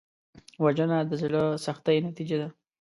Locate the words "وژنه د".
0.63-1.11